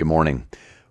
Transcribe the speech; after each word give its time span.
Good 0.00 0.08
morning. 0.08 0.46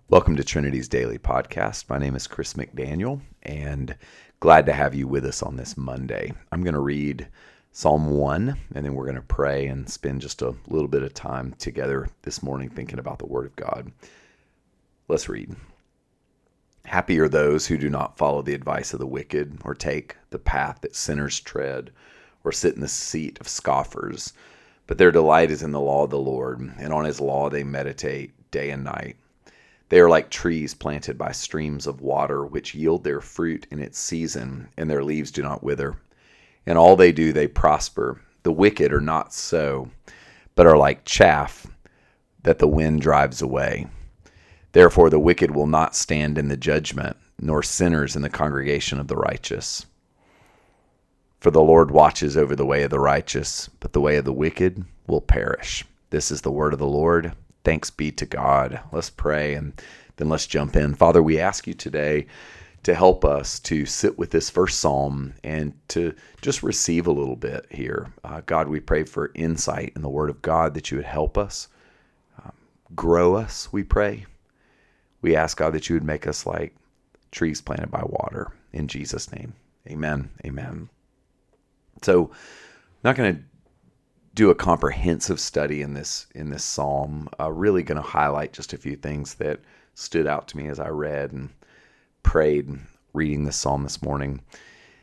Welcome 0.08 0.36
to 0.36 0.44
Trinity's 0.44 0.86
Daily 0.86 1.18
Podcast. 1.18 1.88
My 1.88 1.98
name 1.98 2.14
is 2.14 2.28
Chris 2.28 2.54
McDaniel, 2.54 3.20
and 3.42 3.96
glad 4.38 4.66
to 4.66 4.72
have 4.72 4.94
you 4.94 5.08
with 5.08 5.24
us 5.24 5.42
on 5.42 5.56
this 5.56 5.76
Monday. 5.76 6.32
I'm 6.52 6.62
going 6.62 6.74
to 6.74 6.80
read 6.80 7.26
Psalm 7.72 8.12
1, 8.12 8.56
and 8.72 8.84
then 8.84 8.94
we're 8.94 9.06
going 9.06 9.16
to 9.16 9.22
pray 9.22 9.66
and 9.66 9.90
spend 9.90 10.20
just 10.20 10.42
a 10.42 10.54
little 10.68 10.86
bit 10.86 11.02
of 11.02 11.12
time 11.12 11.54
together 11.58 12.08
this 12.22 12.40
morning 12.40 12.68
thinking 12.68 13.00
about 13.00 13.18
the 13.18 13.26
Word 13.26 13.46
of 13.46 13.56
God. 13.56 13.90
Let's 15.08 15.28
read. 15.28 15.56
Happy 16.84 17.18
are 17.18 17.28
those 17.28 17.66
who 17.66 17.78
do 17.78 17.90
not 17.90 18.16
follow 18.16 18.42
the 18.42 18.54
advice 18.54 18.92
of 18.92 19.00
the 19.00 19.08
wicked, 19.08 19.58
or 19.64 19.74
take 19.74 20.18
the 20.30 20.38
path 20.38 20.82
that 20.82 20.94
sinners 20.94 21.40
tread, 21.40 21.90
or 22.44 22.52
sit 22.52 22.76
in 22.76 22.80
the 22.80 22.86
seat 22.86 23.40
of 23.40 23.48
scoffers. 23.48 24.34
But 24.86 24.98
their 24.98 25.10
delight 25.10 25.50
is 25.50 25.64
in 25.64 25.72
the 25.72 25.80
law 25.80 26.04
of 26.04 26.10
the 26.10 26.18
Lord, 26.20 26.60
and 26.60 26.92
on 26.92 27.06
his 27.06 27.20
law 27.20 27.50
they 27.50 27.64
meditate 27.64 28.34
day 28.50 28.70
and 28.70 28.84
night. 28.84 29.16
They 29.88 29.98
are 30.00 30.08
like 30.08 30.30
trees 30.30 30.72
planted 30.72 31.18
by 31.18 31.32
streams 31.32 31.86
of 31.86 32.00
water, 32.00 32.46
which 32.46 32.74
yield 32.74 33.02
their 33.02 33.20
fruit 33.20 33.66
in 33.70 33.80
its 33.80 33.98
season, 33.98 34.68
and 34.76 34.88
their 34.88 35.02
leaves 35.02 35.30
do 35.30 35.42
not 35.42 35.64
wither. 35.64 35.96
In 36.64 36.76
all 36.76 36.94
they 36.94 37.10
do, 37.10 37.32
they 37.32 37.48
prosper. 37.48 38.20
The 38.44 38.52
wicked 38.52 38.92
are 38.92 39.00
not 39.00 39.34
so, 39.34 39.90
but 40.54 40.66
are 40.66 40.76
like 40.76 41.04
chaff 41.04 41.66
that 42.42 42.58
the 42.58 42.68
wind 42.68 43.00
drives 43.00 43.42
away. 43.42 43.88
Therefore, 44.72 45.10
the 45.10 45.18
wicked 45.18 45.50
will 45.50 45.66
not 45.66 45.96
stand 45.96 46.38
in 46.38 46.48
the 46.48 46.56
judgment, 46.56 47.16
nor 47.40 47.62
sinners 47.62 48.14
in 48.14 48.22
the 48.22 48.30
congregation 48.30 49.00
of 49.00 49.08
the 49.08 49.16
righteous. 49.16 49.86
For 51.40 51.50
the 51.50 51.62
Lord 51.62 51.90
watches 51.90 52.36
over 52.36 52.54
the 52.54 52.66
way 52.66 52.82
of 52.82 52.90
the 52.90 53.00
righteous, 53.00 53.68
but 53.80 53.92
the 53.92 54.00
way 54.00 54.16
of 54.16 54.24
the 54.24 54.32
wicked 54.32 54.84
will 55.06 55.20
perish. 55.20 55.84
This 56.10 56.30
is 56.30 56.42
the 56.42 56.52
word 56.52 56.72
of 56.72 56.78
the 56.78 56.86
Lord. 56.86 57.32
Thanks 57.64 57.90
be 57.90 58.10
to 58.12 58.26
God. 58.26 58.80
Let's 58.92 59.10
pray 59.10 59.54
and 59.54 59.72
then 60.16 60.28
let's 60.28 60.46
jump 60.46 60.76
in. 60.76 60.94
Father, 60.94 61.22
we 61.22 61.38
ask 61.38 61.66
you 61.66 61.74
today 61.74 62.26
to 62.82 62.94
help 62.94 63.24
us 63.24 63.60
to 63.60 63.84
sit 63.84 64.18
with 64.18 64.30
this 64.30 64.48
first 64.48 64.80
psalm 64.80 65.34
and 65.44 65.74
to 65.88 66.14
just 66.40 66.62
receive 66.62 67.06
a 67.06 67.12
little 67.12 67.36
bit 67.36 67.66
here. 67.70 68.12
Uh, 68.24 68.40
God, 68.46 68.68
we 68.68 68.80
pray 68.80 69.04
for 69.04 69.32
insight 69.34 69.92
in 69.94 70.02
the 70.02 70.08
Word 70.08 70.30
of 70.30 70.40
God 70.40 70.74
that 70.74 70.90
you 70.90 70.96
would 70.96 71.06
help 71.06 71.36
us, 71.36 71.68
um, 72.42 72.52
grow 72.94 73.34
us, 73.34 73.70
we 73.72 73.82
pray. 73.82 74.24
We 75.20 75.36
ask, 75.36 75.58
God, 75.58 75.74
that 75.74 75.90
you 75.90 75.96
would 75.96 76.04
make 76.04 76.26
us 76.26 76.46
like 76.46 76.74
trees 77.30 77.60
planted 77.60 77.90
by 77.90 78.02
water. 78.06 78.52
In 78.72 78.88
Jesus' 78.88 79.30
name, 79.30 79.52
amen. 79.86 80.30
Amen. 80.46 80.88
So, 82.02 82.30
not 83.04 83.16
going 83.16 83.36
to 83.36 83.42
do 84.34 84.50
a 84.50 84.54
comprehensive 84.54 85.40
study 85.40 85.82
in 85.82 85.94
this 85.94 86.26
in 86.34 86.50
this 86.50 86.64
psalm. 86.64 87.28
Uh, 87.38 87.50
really 87.50 87.82
going 87.82 87.96
to 87.96 88.08
highlight 88.08 88.52
just 88.52 88.72
a 88.72 88.78
few 88.78 88.96
things 88.96 89.34
that 89.34 89.60
stood 89.94 90.26
out 90.26 90.48
to 90.48 90.56
me 90.56 90.68
as 90.68 90.78
I 90.78 90.88
read 90.88 91.32
and 91.32 91.50
prayed 92.22 92.68
reading 93.12 93.44
this 93.44 93.56
psalm 93.56 93.82
this 93.82 94.02
morning. 94.02 94.40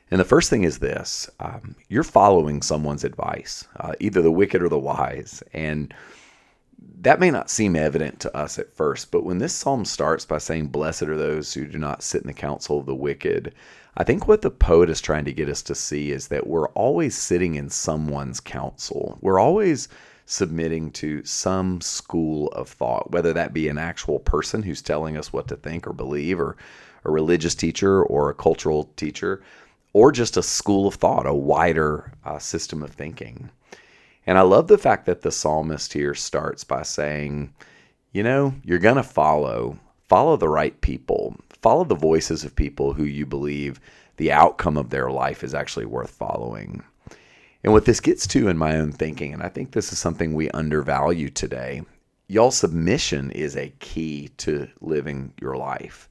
And 0.09 0.19
the 0.19 0.25
first 0.25 0.49
thing 0.49 0.63
is 0.63 0.79
this 0.79 1.29
um, 1.39 1.75
you're 1.89 2.03
following 2.03 2.61
someone's 2.61 3.03
advice, 3.03 3.67
uh, 3.77 3.93
either 3.99 4.21
the 4.21 4.31
wicked 4.31 4.61
or 4.61 4.69
the 4.69 4.79
wise. 4.79 5.43
And 5.53 5.93
that 6.79 7.19
may 7.19 7.31
not 7.31 7.49
seem 7.49 7.75
evident 7.75 8.19
to 8.19 8.35
us 8.35 8.59
at 8.59 8.73
first, 8.73 9.11
but 9.11 9.23
when 9.23 9.37
this 9.37 9.53
psalm 9.53 9.85
starts 9.85 10.25
by 10.25 10.37
saying, 10.37 10.67
Blessed 10.67 11.03
are 11.03 11.17
those 11.17 11.53
who 11.53 11.65
do 11.65 11.77
not 11.77 12.03
sit 12.03 12.21
in 12.21 12.27
the 12.27 12.33
counsel 12.33 12.79
of 12.79 12.85
the 12.85 12.95
wicked, 12.95 13.53
I 13.95 14.03
think 14.03 14.27
what 14.27 14.41
the 14.41 14.51
poet 14.51 14.89
is 14.89 15.01
trying 15.01 15.25
to 15.25 15.33
get 15.33 15.49
us 15.49 15.61
to 15.63 15.75
see 15.75 16.11
is 16.11 16.27
that 16.27 16.47
we're 16.47 16.69
always 16.69 17.17
sitting 17.17 17.55
in 17.55 17.69
someone's 17.69 18.39
counsel. 18.39 19.17
We're 19.21 19.39
always 19.39 19.87
submitting 20.25 20.91
to 20.91 21.23
some 21.23 21.81
school 21.81 22.49
of 22.49 22.69
thought, 22.69 23.11
whether 23.11 23.33
that 23.33 23.53
be 23.53 23.69
an 23.69 23.77
actual 23.77 24.19
person 24.19 24.61
who's 24.61 24.81
telling 24.81 25.17
us 25.17 25.31
what 25.31 25.47
to 25.47 25.55
think 25.55 25.87
or 25.87 25.93
believe, 25.93 26.39
or 26.39 26.57
a 27.05 27.11
religious 27.11 27.55
teacher 27.55 28.03
or 28.03 28.29
a 28.29 28.35
cultural 28.35 28.91
teacher, 28.97 29.41
or 29.93 30.11
just 30.11 30.37
a 30.37 30.43
school 30.43 30.87
of 30.87 30.95
thought, 30.95 31.25
a 31.25 31.33
wider 31.33 32.11
uh, 32.25 32.37
system 32.37 32.83
of 32.83 32.91
thinking. 32.91 33.49
And 34.27 34.37
I 34.37 34.41
love 34.41 34.67
the 34.67 34.77
fact 34.77 35.05
that 35.05 35.21
the 35.21 35.31
psalmist 35.31 35.93
here 35.93 36.13
starts 36.13 36.65
by 36.65 36.83
saying, 36.83 37.53
you 38.11 38.23
know, 38.23 38.53
you're 38.63 38.77
going 38.77 38.97
to 38.97 39.03
follow, 39.03 39.79
follow 40.09 40.35
the 40.35 40.49
right 40.49 40.79
people, 40.81 41.37
follow 41.61 41.85
the 41.85 41.95
voices 41.95 42.43
of 42.43 42.55
people 42.55 42.93
who 42.93 43.05
you 43.05 43.25
believe 43.25 43.79
the 44.17 44.33
outcome 44.33 44.75
of 44.75 44.89
their 44.89 45.09
life 45.09 45.45
is 45.45 45.53
actually 45.53 45.85
worth 45.85 46.09
following. 46.09 46.83
And 47.63 47.71
what 47.71 47.85
this 47.85 48.01
gets 48.01 48.27
to 48.27 48.49
in 48.49 48.57
my 48.57 48.75
own 48.75 48.91
thinking, 48.91 49.33
and 49.33 49.41
I 49.41 49.47
think 49.47 49.71
this 49.71 49.93
is 49.93 49.99
something 49.99 50.33
we 50.33 50.49
undervalue 50.51 51.29
today, 51.29 51.83
y'all 52.27 52.51
submission 52.51 53.31
is 53.31 53.55
a 53.55 53.73
key 53.79 54.29
to 54.37 54.67
living 54.81 55.33
your 55.39 55.55
life. 55.55 56.09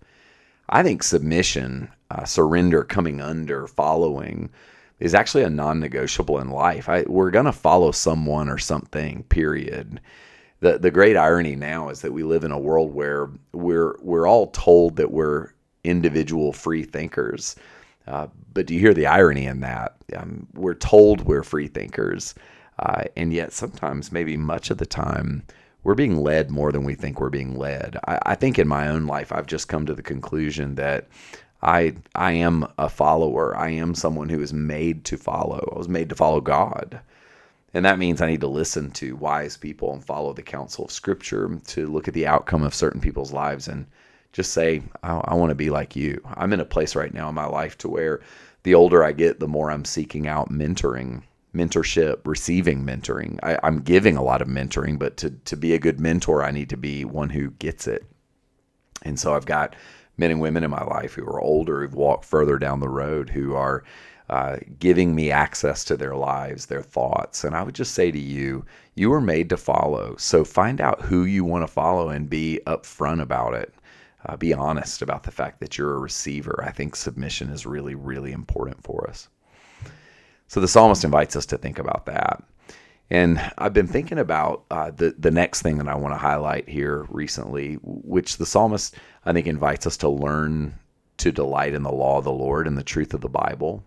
I 0.70 0.82
think 0.82 1.02
submission, 1.02 1.90
uh, 2.10 2.24
surrender, 2.24 2.82
coming 2.82 3.20
under, 3.20 3.66
following, 3.66 4.50
is 4.98 5.14
actually 5.14 5.44
a 5.44 5.50
non-negotiable 5.50 6.38
in 6.38 6.50
life. 6.50 6.88
I, 6.88 7.04
we're 7.06 7.30
going 7.30 7.44
to 7.44 7.52
follow 7.52 7.92
someone 7.92 8.48
or 8.48 8.58
something. 8.58 9.24
Period. 9.24 10.00
The 10.60 10.78
the 10.78 10.90
great 10.90 11.16
irony 11.16 11.54
now 11.54 11.90
is 11.90 12.00
that 12.00 12.12
we 12.12 12.22
live 12.22 12.44
in 12.44 12.52
a 12.52 12.58
world 12.58 12.94
where 12.94 13.28
we're 13.52 13.96
we're 14.00 14.26
all 14.26 14.46
told 14.48 14.96
that 14.96 15.10
we're 15.10 15.52
individual 15.84 16.52
free 16.52 16.82
thinkers. 16.82 17.56
Uh, 18.06 18.28
but 18.54 18.66
do 18.66 18.74
you 18.74 18.80
hear 18.80 18.94
the 18.94 19.06
irony 19.06 19.46
in 19.46 19.60
that? 19.60 19.96
Um, 20.16 20.46
we're 20.54 20.74
told 20.74 21.22
we're 21.22 21.42
free 21.42 21.68
thinkers, 21.68 22.34
uh, 22.78 23.02
and 23.16 23.32
yet 23.32 23.52
sometimes, 23.52 24.12
maybe 24.12 24.36
much 24.36 24.70
of 24.70 24.78
the 24.78 24.86
time, 24.86 25.42
we're 25.82 25.94
being 25.94 26.16
led 26.16 26.50
more 26.50 26.72
than 26.72 26.84
we 26.84 26.94
think 26.94 27.20
we're 27.20 27.30
being 27.30 27.58
led. 27.58 27.96
I, 28.08 28.18
I 28.26 28.34
think 28.34 28.58
in 28.58 28.68
my 28.68 28.88
own 28.88 29.06
life, 29.06 29.32
I've 29.32 29.46
just 29.46 29.68
come 29.68 29.86
to 29.86 29.94
the 29.94 30.02
conclusion 30.02 30.76
that 30.76 31.08
I 31.62 31.94
I 32.14 32.32
am 32.32 32.66
a 32.78 32.88
follower. 32.88 33.56
I 33.56 33.70
am 33.70 33.94
someone 33.94 34.28
who 34.28 34.40
is 34.40 34.52
made 34.52 35.04
to 35.06 35.16
follow. 35.16 35.72
I 35.74 35.78
was 35.78 35.88
made 35.88 36.08
to 36.10 36.14
follow 36.14 36.40
God. 36.40 37.00
And 37.74 37.84
that 37.84 37.98
means 37.98 38.22
I 38.22 38.28
need 38.28 38.40
to 38.40 38.46
listen 38.46 38.90
to 38.92 39.16
wise 39.16 39.56
people 39.56 39.92
and 39.92 40.04
follow 40.04 40.32
the 40.32 40.42
counsel 40.42 40.86
of 40.86 40.90
Scripture 40.90 41.60
to 41.66 41.92
look 41.92 42.08
at 42.08 42.14
the 42.14 42.26
outcome 42.26 42.62
of 42.62 42.74
certain 42.74 43.00
people's 43.00 43.32
lives 43.32 43.68
and 43.68 43.86
just 44.32 44.52
say, 44.52 44.82
I, 45.02 45.16
I 45.24 45.34
want 45.34 45.50
to 45.50 45.54
be 45.54 45.68
like 45.68 45.94
you. 45.94 46.22
I'm 46.34 46.52
in 46.52 46.60
a 46.60 46.64
place 46.64 46.94
right 46.94 47.12
now 47.12 47.28
in 47.28 47.34
my 47.34 47.46
life 47.46 47.76
to 47.78 47.88
where 47.88 48.20
the 48.62 48.74
older 48.74 49.04
I 49.04 49.12
get, 49.12 49.40
the 49.40 49.48
more 49.48 49.70
I'm 49.70 49.84
seeking 49.84 50.26
out 50.26 50.50
mentoring, 50.50 51.22
mentorship, 51.54 52.20
receiving 52.24 52.84
mentoring. 52.84 53.38
I, 53.42 53.58
I'm 53.62 53.80
giving 53.80 54.16
a 54.16 54.22
lot 54.22 54.42
of 54.42 54.48
mentoring, 54.48 54.98
but 54.98 55.16
to, 55.18 55.30
to 55.30 55.56
be 55.56 55.74
a 55.74 55.78
good 55.78 56.00
mentor, 56.00 56.44
I 56.44 56.52
need 56.52 56.70
to 56.70 56.76
be 56.76 57.04
one 57.04 57.30
who 57.30 57.50
gets 57.52 57.86
it. 57.86 58.04
And 59.02 59.18
so 59.18 59.34
I've 59.34 59.46
got 59.46 59.76
men 60.16 60.30
and 60.30 60.40
women 60.40 60.64
in 60.64 60.70
my 60.70 60.84
life 60.84 61.14
who 61.14 61.24
are 61.24 61.40
older, 61.40 61.82
who've 61.82 61.94
walked 61.94 62.24
further 62.24 62.58
down 62.58 62.80
the 62.80 62.88
road, 62.88 63.30
who 63.30 63.54
are 63.54 63.84
uh, 64.28 64.56
giving 64.78 65.14
me 65.14 65.30
access 65.30 65.84
to 65.84 65.96
their 65.96 66.16
lives, 66.16 66.66
their 66.66 66.82
thoughts. 66.82 67.44
And 67.44 67.54
I 67.54 67.62
would 67.62 67.74
just 67.74 67.94
say 67.94 68.10
to 68.10 68.18
you, 68.18 68.64
you 68.94 69.12
are 69.12 69.20
made 69.20 69.48
to 69.50 69.56
follow. 69.56 70.16
So 70.16 70.44
find 70.44 70.80
out 70.80 71.02
who 71.02 71.24
you 71.24 71.44
want 71.44 71.62
to 71.62 71.72
follow 71.72 72.08
and 72.08 72.28
be 72.28 72.60
upfront 72.66 73.22
about 73.22 73.54
it. 73.54 73.72
Uh, 74.24 74.36
be 74.36 74.52
honest 74.52 75.02
about 75.02 75.22
the 75.22 75.30
fact 75.30 75.60
that 75.60 75.78
you're 75.78 75.94
a 75.94 76.00
receiver. 76.00 76.64
I 76.66 76.72
think 76.72 76.96
submission 76.96 77.50
is 77.50 77.64
really, 77.64 77.94
really 77.94 78.32
important 78.32 78.82
for 78.82 79.08
us. 79.08 79.28
So 80.48 80.60
the 80.60 80.66
psalmist 80.66 81.04
invites 81.04 81.36
us 81.36 81.46
to 81.46 81.58
think 81.58 81.78
about 81.78 82.06
that. 82.06 82.42
And 83.10 83.40
I've 83.56 83.72
been 83.72 83.86
thinking 83.86 84.18
about 84.18 84.64
uh, 84.70 84.90
the 84.90 85.14
the 85.18 85.30
next 85.30 85.62
thing 85.62 85.78
that 85.78 85.88
I 85.88 85.94
want 85.94 86.14
to 86.14 86.18
highlight 86.18 86.68
here 86.68 87.06
recently, 87.08 87.74
which 87.82 88.36
the 88.36 88.46
psalmist 88.46 88.96
I 89.24 89.32
think 89.32 89.46
invites 89.46 89.86
us 89.86 89.96
to 89.98 90.08
learn 90.08 90.74
to 91.18 91.32
delight 91.32 91.74
in 91.74 91.82
the 91.82 91.92
law 91.92 92.18
of 92.18 92.24
the 92.24 92.32
Lord 92.32 92.66
and 92.66 92.76
the 92.76 92.82
truth 92.82 93.14
of 93.14 93.20
the 93.20 93.28
Bible. 93.28 93.82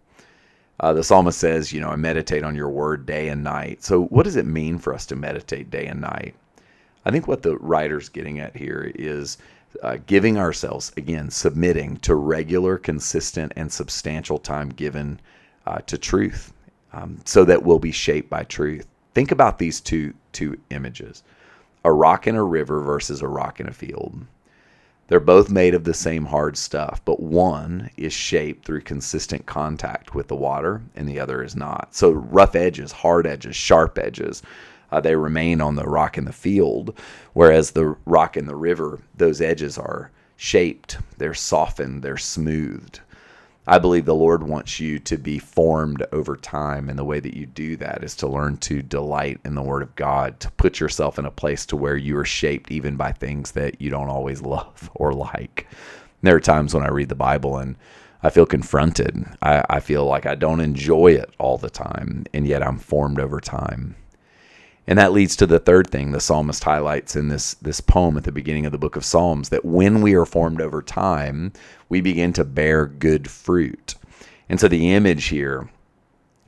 Uh, 0.79 0.93
the 0.93 1.03
psalmist 1.03 1.37
says, 1.37 1.73
you 1.73 1.81
know, 1.81 1.89
I 1.89 1.97
meditate 1.97 2.43
on 2.43 2.55
your 2.55 2.69
word 2.69 3.05
day 3.05 3.27
and 3.27 3.43
night. 3.43 3.83
So, 3.83 4.03
what 4.05 4.23
does 4.23 4.37
it 4.37 4.45
mean 4.45 4.77
for 4.79 4.93
us 4.93 5.05
to 5.07 5.15
meditate 5.15 5.69
day 5.69 5.85
and 5.85 5.99
night? 5.99 6.35
I 7.05 7.11
think 7.11 7.27
what 7.27 7.43
the 7.43 7.57
writer's 7.57 8.07
getting 8.07 8.39
at 8.39 8.55
here 8.55 8.91
is 8.95 9.37
uh, 9.83 9.97
giving 10.05 10.37
ourselves, 10.37 10.91
again, 10.95 11.29
submitting 11.29 11.97
to 11.97 12.15
regular, 12.15 12.77
consistent, 12.77 13.51
and 13.55 13.71
substantial 13.71 14.37
time 14.37 14.69
given 14.69 15.19
uh, 15.67 15.79
to 15.79 15.97
truth 15.97 16.53
um, 16.93 17.19
so 17.25 17.43
that 17.45 17.63
we'll 17.63 17.79
be 17.79 17.91
shaped 17.91 18.29
by 18.29 18.43
truth. 18.43 18.87
Think 19.19 19.31
about 19.33 19.59
these 19.59 19.81
two 19.81 20.13
two 20.31 20.57
images: 20.69 21.23
a 21.83 21.91
rock 21.91 22.25
in 22.25 22.35
a 22.35 22.43
river 22.45 22.79
versus 22.79 23.21
a 23.21 23.27
rock 23.27 23.59
in 23.59 23.67
a 23.67 23.73
field. 23.73 24.25
They're 25.09 25.19
both 25.19 25.51
made 25.51 25.73
of 25.73 25.83
the 25.83 25.93
same 25.93 26.23
hard 26.27 26.55
stuff, 26.55 27.03
but 27.03 27.19
one 27.19 27.89
is 27.97 28.13
shaped 28.13 28.63
through 28.63 28.79
consistent 28.79 29.45
contact 29.45 30.15
with 30.15 30.29
the 30.29 30.37
water, 30.37 30.83
and 30.95 31.05
the 31.05 31.19
other 31.19 31.43
is 31.43 31.53
not. 31.53 31.89
So 31.93 32.11
rough 32.11 32.55
edges, 32.55 32.93
hard 32.93 33.27
edges, 33.27 33.57
sharp 33.57 33.97
edges, 33.97 34.41
uh, 34.89 35.01
they 35.01 35.17
remain 35.17 35.59
on 35.59 35.75
the 35.75 35.83
rock 35.83 36.17
in 36.17 36.23
the 36.23 36.31
field, 36.31 36.97
whereas 37.33 37.71
the 37.71 37.97
rock 38.05 38.37
in 38.37 38.45
the 38.45 38.55
river, 38.55 39.01
those 39.17 39.41
edges 39.41 39.77
are 39.77 40.11
shaped, 40.37 40.97
they're 41.17 41.33
softened, 41.33 42.03
they're 42.03 42.15
smoothed. 42.15 43.01
I 43.69 43.77
believe 43.77 44.05
the 44.05 44.15
Lord 44.15 44.41
wants 44.41 44.79
you 44.79 44.97
to 44.97 45.15
be 45.15 45.37
formed 45.37 46.03
over 46.11 46.35
time. 46.35 46.89
And 46.89 46.97
the 46.97 47.03
way 47.03 47.19
that 47.19 47.37
you 47.37 47.45
do 47.45 47.77
that 47.77 48.03
is 48.03 48.15
to 48.15 48.27
learn 48.27 48.57
to 48.57 48.81
delight 48.81 49.39
in 49.45 49.53
the 49.53 49.61
Word 49.61 49.83
of 49.83 49.95
God, 49.95 50.39
to 50.39 50.49
put 50.53 50.79
yourself 50.79 51.19
in 51.19 51.25
a 51.25 51.31
place 51.31 51.67
to 51.67 51.75
where 51.75 51.95
you 51.95 52.17
are 52.17 52.25
shaped 52.25 52.71
even 52.71 52.95
by 52.95 53.11
things 53.11 53.51
that 53.51 53.79
you 53.79 53.91
don't 53.91 54.09
always 54.09 54.41
love 54.41 54.89
or 54.95 55.13
like. 55.13 55.67
There 56.23 56.35
are 56.35 56.39
times 56.39 56.73
when 56.73 56.83
I 56.83 56.89
read 56.89 57.09
the 57.09 57.15
Bible 57.15 57.57
and 57.57 57.75
I 58.23 58.31
feel 58.31 58.47
confronted. 58.47 59.23
I, 59.43 59.63
I 59.69 59.79
feel 59.81 60.03
like 60.03 60.25
I 60.25 60.33
don't 60.33 60.61
enjoy 60.61 61.09
it 61.11 61.31
all 61.37 61.59
the 61.59 61.69
time, 61.69 62.25
and 62.33 62.47
yet 62.47 62.63
I'm 62.63 62.79
formed 62.79 63.19
over 63.19 63.39
time. 63.39 63.95
And 64.87 64.97
that 64.97 65.11
leads 65.11 65.35
to 65.35 65.45
the 65.45 65.59
third 65.59 65.89
thing 65.89 66.11
the 66.11 66.19
psalmist 66.19 66.63
highlights 66.63 67.15
in 67.15 67.27
this, 67.27 67.53
this 67.55 67.79
poem 67.79 68.17
at 68.17 68.23
the 68.23 68.31
beginning 68.31 68.65
of 68.65 68.71
the 68.71 68.77
book 68.77 68.95
of 68.95 69.05
Psalms 69.05 69.49
that 69.49 69.63
when 69.65 70.01
we 70.01 70.15
are 70.15 70.25
formed 70.25 70.61
over 70.61 70.81
time, 70.81 71.53
we 71.89 72.01
begin 72.01 72.33
to 72.33 72.43
bear 72.43 72.87
good 72.87 73.29
fruit. 73.29 73.95
And 74.49 74.59
so 74.59 74.67
the 74.67 74.93
image 74.93 75.25
here 75.25 75.69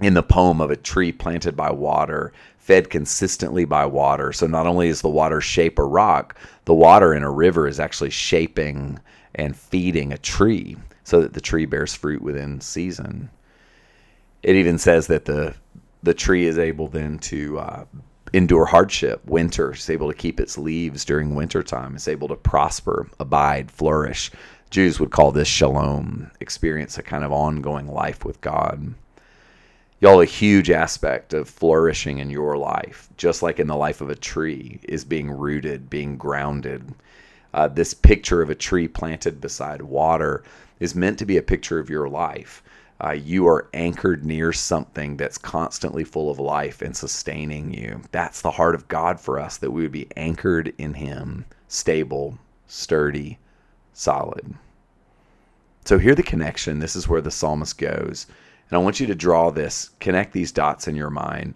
in 0.01 0.15
the 0.15 0.23
poem 0.23 0.59
of 0.59 0.71
a 0.71 0.75
tree 0.75 1.11
planted 1.11 1.55
by 1.55 1.71
water, 1.71 2.33
fed 2.57 2.89
consistently 2.89 3.65
by 3.65 3.85
water. 3.85 4.33
So 4.33 4.47
not 4.47 4.65
only 4.65 4.87
is 4.87 5.01
the 5.01 5.09
water 5.09 5.39
shape 5.39 5.77
a 5.77 5.83
rock, 5.83 6.35
the 6.65 6.73
water 6.73 7.13
in 7.13 7.23
a 7.23 7.31
river 7.31 7.67
is 7.67 7.79
actually 7.79 8.09
shaping 8.09 8.99
and 9.35 9.55
feeding 9.55 10.11
a 10.11 10.17
tree 10.17 10.77
so 11.03 11.21
that 11.21 11.33
the 11.33 11.41
tree 11.41 11.65
bears 11.65 11.93
fruit 11.93 12.21
within 12.21 12.61
season. 12.61 13.29
It 14.43 14.55
even 14.55 14.77
says 14.77 15.07
that 15.07 15.25
the 15.25 15.53
the 16.03 16.13
tree 16.15 16.47
is 16.47 16.57
able 16.57 16.87
then 16.87 17.19
to 17.19 17.59
uh, 17.59 17.85
endure 18.33 18.65
hardship, 18.65 19.25
winter. 19.25 19.71
It's 19.71 19.89
able 19.89 20.09
to 20.09 20.17
keep 20.17 20.39
its 20.39 20.57
leaves 20.57 21.05
during 21.05 21.35
wintertime. 21.35 21.95
It's 21.95 22.07
able 22.07 22.27
to 22.29 22.35
prosper, 22.35 23.09
abide, 23.19 23.71
flourish. 23.71 24.31
Jews 24.69 24.99
would 24.99 25.11
call 25.11 25.31
this 25.31 25.47
shalom, 25.47 26.31
experience 26.39 26.97
a 26.97 27.03
kind 27.03 27.23
of 27.23 27.31
ongoing 27.31 27.87
life 27.87 28.23
with 28.23 28.39
God. 28.39 28.93
Y'all, 29.99 30.21
a 30.21 30.25
huge 30.25 30.71
aspect 30.71 31.33
of 31.33 31.49
flourishing 31.49 32.17
in 32.17 32.29
your 32.29 32.57
life, 32.57 33.09
just 33.17 33.43
like 33.43 33.59
in 33.59 33.67
the 33.67 33.75
life 33.75 34.01
of 34.01 34.09
a 34.09 34.15
tree, 34.15 34.79
is 34.83 35.05
being 35.05 35.29
rooted, 35.29 35.89
being 35.89 36.17
grounded. 36.17 36.95
Uh, 37.53 37.67
this 37.67 37.93
picture 37.93 38.41
of 38.41 38.49
a 38.49 38.55
tree 38.55 38.87
planted 38.87 39.41
beside 39.41 39.81
water 39.81 40.43
is 40.79 40.95
meant 40.95 41.19
to 41.19 41.25
be 41.25 41.37
a 41.37 41.43
picture 41.43 41.77
of 41.77 41.89
your 41.89 42.09
life 42.09 42.63
uh, 43.03 43.11
you 43.11 43.47
are 43.47 43.67
anchored 43.73 44.23
near 44.25 44.53
something 44.53 45.17
that's 45.17 45.37
constantly 45.37 46.03
full 46.03 46.29
of 46.29 46.37
life 46.37 46.81
and 46.81 46.95
sustaining 46.95 47.73
you. 47.73 48.01
That's 48.11 48.41
the 48.41 48.51
heart 48.51 48.75
of 48.75 48.87
God 48.87 49.19
for 49.19 49.39
us, 49.39 49.57
that 49.57 49.71
we 49.71 49.81
would 49.81 49.91
be 49.91 50.07
anchored 50.15 50.73
in 50.77 50.93
Him, 50.93 51.45
stable, 51.67 52.37
sturdy, 52.67 53.39
solid. 53.93 54.53
So, 55.83 55.97
here 55.97 56.13
the 56.13 56.21
connection. 56.21 56.79
This 56.79 56.95
is 56.95 57.07
where 57.07 57.21
the 57.21 57.31
psalmist 57.31 57.77
goes. 57.79 58.27
And 58.69 58.77
I 58.77 58.83
want 58.83 58.99
you 58.99 59.07
to 59.07 59.15
draw 59.15 59.49
this, 59.49 59.89
connect 59.99 60.31
these 60.31 60.51
dots 60.51 60.87
in 60.87 60.95
your 60.95 61.09
mind. 61.09 61.55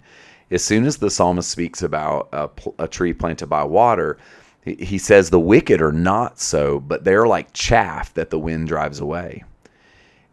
As 0.50 0.64
soon 0.64 0.86
as 0.86 0.98
the 0.98 1.12
psalmist 1.12 1.50
speaks 1.50 1.84
about 1.84 2.30
a, 2.34 2.50
a 2.80 2.88
tree 2.88 3.14
planted 3.14 3.48
by 3.48 3.64
water, 3.64 4.18
he 4.64 4.98
says, 4.98 5.30
The 5.30 5.40
wicked 5.40 5.80
are 5.80 5.92
not 5.92 6.40
so, 6.40 6.80
but 6.80 7.04
they're 7.04 7.28
like 7.28 7.54
chaff 7.54 8.14
that 8.16 8.32
the 8.32 8.40
wind 8.40 8.68
drives 8.68 9.00
away. 9.00 9.44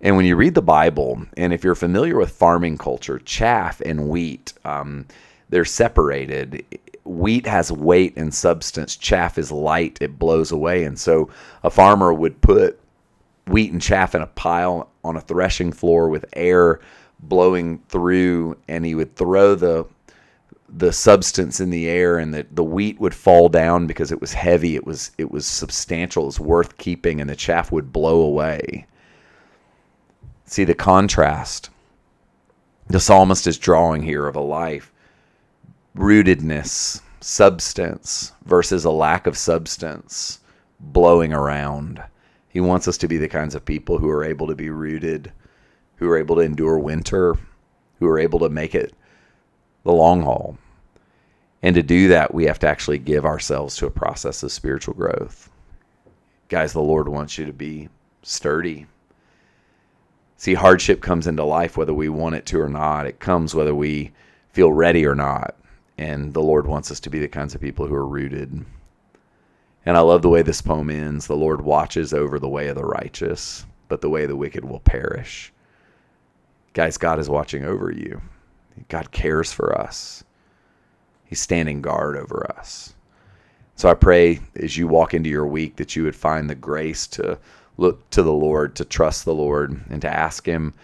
And 0.03 0.17
when 0.17 0.25
you 0.25 0.35
read 0.35 0.55
the 0.55 0.63
Bible, 0.63 1.25
and 1.37 1.53
if 1.53 1.63
you're 1.63 1.77
familiar 1.77 2.17
with 2.17 2.33
farming 2.33 2.77
culture, 2.77 3.21
chaff 3.21 3.81
and 3.83 4.09
wheat, 4.09 4.53
um, 4.65 5.07
they're 5.49 5.65
separated. 5.65 6.65
Wheat 7.05 7.47
has 7.47 7.71
weight 7.71 8.17
and 8.17 8.35
substance. 8.35 8.97
Chaff 8.97 9.39
is 9.39 9.53
light; 9.53 9.99
it 10.01 10.19
blows 10.19 10.51
away. 10.51 10.85
And 10.85 10.99
so, 10.99 11.31
a 11.63 11.71
farmer 11.71 12.13
would 12.13 12.41
put 12.41 12.81
wheat 13.47 13.73
and 13.73 13.81
chaff 13.81 14.15
in 14.15 14.23
a 14.23 14.27
pile 14.27 14.89
on 15.05 15.17
a 15.17 15.21
threshing 15.21 15.73
floor 15.73 16.09
with 16.09 16.25
air 16.33 16.81
blowing 17.21 17.79
through, 17.89 18.57
and 18.67 18.85
he 18.85 18.97
would 18.97 19.15
throw 19.15 19.55
the 19.55 19.85
the 20.75 20.93
substance 20.93 21.61
in 21.61 21.69
the 21.71 21.87
air, 21.87 22.19
and 22.19 22.33
the, 22.33 22.47
the 22.51 22.65
wheat 22.65 22.99
would 22.99 23.15
fall 23.15 23.49
down 23.49 23.87
because 23.87 24.11
it 24.11 24.21
was 24.21 24.33
heavy. 24.33 24.75
It 24.75 24.87
was 24.87 25.13
it 25.19 25.31
was 25.31 25.47
substantial. 25.47 26.25
It 26.25 26.27
was 26.27 26.41
worth 26.41 26.77
keeping, 26.79 27.21
and 27.21 27.31
the 27.31 27.37
chaff 27.37 27.71
would 27.71 27.93
blow 27.93 28.21
away. 28.23 28.87
See 30.53 30.65
the 30.65 30.75
contrast 30.75 31.71
the 32.87 33.01
psalmist 33.01 33.47
is 33.47 33.57
drawing 33.57 34.03
here 34.03 34.27
of 34.27 34.37
a 34.37 34.41
life 34.43 34.93
rootedness, 35.97 37.01
substance 37.23 38.33
versus 38.45 38.85
a 38.85 38.91
lack 38.91 39.27
of 39.27 39.39
substance 39.39 40.41
blowing 40.79 41.33
around. 41.33 42.03
He 42.51 42.61
wants 42.61 42.87
us 42.87 42.99
to 42.99 43.09
be 43.09 43.17
the 43.17 43.31
kinds 43.31 43.55
of 43.55 43.65
people 43.65 43.97
who 43.97 44.11
are 44.11 44.23
able 44.23 44.47
to 44.47 44.55
be 44.55 44.69
rooted, 44.69 45.33
who 45.97 46.11
are 46.11 46.19
able 46.19 46.37
to 46.37 46.43
endure 46.43 46.79
winter, 46.79 47.35
who 47.99 48.07
are 48.07 48.19
able 48.19 48.41
to 48.41 48.51
make 48.51 48.75
it 48.75 48.93
the 49.85 49.93
long 49.93 50.21
haul. 50.21 50.59
And 51.63 51.75
to 51.77 51.83
do 51.83 52.09
that, 52.09 52.35
we 52.35 52.45
have 52.45 52.59
to 52.59 52.69
actually 52.69 52.99
give 52.99 53.25
ourselves 53.25 53.75
to 53.77 53.87
a 53.87 53.91
process 53.91 54.43
of 54.43 54.53
spiritual 54.53 54.93
growth. 54.93 55.49
Guys, 56.51 56.75
the 56.75 56.83
Lord 56.83 57.09
wants 57.09 57.39
you 57.39 57.47
to 57.47 57.55
be 57.55 57.89
sturdy, 58.23 58.87
See, 60.43 60.55
hardship 60.55 61.01
comes 61.01 61.29
into 61.29 61.45
life 61.45 61.77
whether 61.77 61.95
we 61.95 62.09
want 62.09 62.35
it 62.35 62.47
to 62.47 62.61
or 62.61 62.69
not. 62.69 63.07
It 63.07 63.21
comes 63.21 63.55
whether 63.55 63.77
we 63.77 64.11
feel 64.51 64.73
ready 64.73 65.07
or 65.07 65.15
not. 65.15 65.55
And 65.97 66.35
the 66.35 66.43
Lord 66.43 66.67
wants 66.67 66.91
us 66.91 66.99
to 66.99 67.11
be 67.11 67.21
the 67.21 67.29
kinds 67.29 67.55
of 67.55 67.61
people 67.61 67.87
who 67.87 67.95
are 67.95 68.05
rooted. 68.05 68.65
And 69.87 69.97
I 69.97 70.01
love 70.01 70.21
the 70.21 70.29
way 70.29 70.43
this 70.43 70.61
poem 70.61 70.91
ends. 70.91 71.29
The 71.29 71.37
Lord 71.37 71.61
watches 71.61 72.13
over 72.13 72.41
the 72.41 72.49
way 72.49 72.67
of 72.67 72.75
the 72.75 72.85
righteous, 72.85 73.65
but 73.87 74.01
the 74.01 74.09
way 74.09 74.25
of 74.25 74.31
the 74.31 74.37
wicked 74.37 74.65
will 74.65 74.81
perish. 74.81 75.53
Guys, 76.73 76.99
God 76.99 77.21
is 77.21 77.29
watching 77.29 77.65
over 77.65 77.93
you. 77.93 78.21
God 78.89 79.13
cares 79.13 79.53
for 79.53 79.79
us. 79.79 80.25
He's 81.25 81.41
standing 81.41 81.81
guard 81.83 82.17
over 82.17 82.51
us. 82.59 82.95
So 83.77 83.89
I 83.89 83.95
pray 83.95 84.41
as 84.57 84.77
you 84.77 84.89
walk 84.89 85.15
into 85.15 85.31
your 85.31 85.47
week 85.47 85.77
that 85.77 85.95
you 85.95 86.03
would 86.03 86.17
find 86.17 86.51
the 86.51 86.57
grace 86.57 87.07
to 87.07 87.39
look 87.77 88.09
to 88.11 88.23
the 88.23 88.33
Lord, 88.33 88.75
to 88.77 88.85
trust 88.85 89.25
the 89.25 89.35
Lord, 89.35 89.81
and 89.89 90.01
to 90.03 90.09
ask 90.09 90.47
Him 90.47 90.75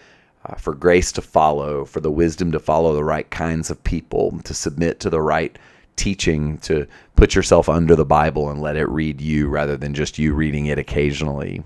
uh, 0.45 0.55
for 0.55 0.73
grace 0.73 1.11
to 1.13 1.21
follow, 1.21 1.85
for 1.85 1.99
the 1.99 2.11
wisdom 2.11 2.51
to 2.51 2.59
follow 2.59 2.93
the 2.93 3.03
right 3.03 3.29
kinds 3.29 3.69
of 3.69 3.83
people, 3.83 4.39
to 4.43 4.53
submit 4.53 4.99
to 4.99 5.09
the 5.09 5.21
right 5.21 5.57
teaching, 5.95 6.57
to 6.59 6.87
put 7.15 7.35
yourself 7.35 7.67
under 7.67 7.95
the 7.95 8.05
Bible 8.05 8.49
and 8.49 8.61
let 8.61 8.77
it 8.77 8.87
read 8.87 9.19
you 9.19 9.49
rather 9.49 9.75
than 9.75 9.93
just 9.93 10.17
you 10.17 10.33
reading 10.33 10.67
it 10.67 10.79
occasionally, 10.79 11.61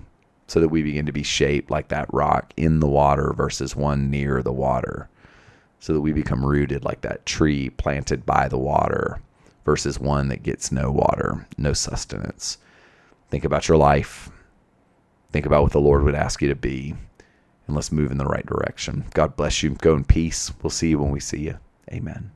so 0.48 0.60
that 0.60 0.68
we 0.68 0.82
begin 0.82 1.06
to 1.06 1.12
be 1.12 1.22
shaped 1.22 1.70
like 1.70 1.88
that 1.88 2.12
rock 2.12 2.52
in 2.56 2.80
the 2.80 2.88
water 2.88 3.32
versus 3.36 3.76
one 3.76 4.10
near 4.10 4.42
the 4.42 4.52
water, 4.52 5.08
so 5.80 5.92
that 5.92 6.00
we 6.00 6.12
become 6.12 6.44
rooted 6.44 6.84
like 6.84 7.00
that 7.02 7.24
tree 7.24 7.70
planted 7.70 8.26
by 8.26 8.48
the 8.48 8.58
water 8.58 9.20
versus 9.64 9.98
one 9.98 10.28
that 10.28 10.42
gets 10.42 10.70
no 10.70 10.90
water, 10.90 11.46
no 11.56 11.72
sustenance. 11.72 12.58
Think 13.30 13.44
about 13.44 13.68
your 13.68 13.78
life 13.78 14.30
Think 15.34 15.46
about 15.46 15.64
what 15.64 15.72
the 15.72 15.80
Lord 15.80 16.04
would 16.04 16.14
ask 16.14 16.40
you 16.42 16.48
to 16.48 16.54
be, 16.54 16.94
and 17.66 17.74
let's 17.74 17.90
move 17.90 18.12
in 18.12 18.18
the 18.18 18.24
right 18.24 18.46
direction. 18.46 19.04
God 19.14 19.34
bless 19.34 19.64
you. 19.64 19.70
Go 19.70 19.94
in 19.94 20.04
peace. 20.04 20.52
We'll 20.62 20.70
see 20.70 20.90
you 20.90 21.00
when 21.00 21.10
we 21.10 21.18
see 21.18 21.40
you. 21.40 21.58
Amen. 21.90 22.30